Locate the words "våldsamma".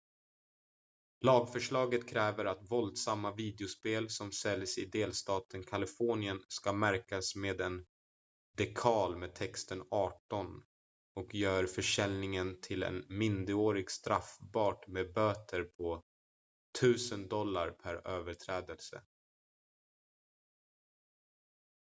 2.71-3.33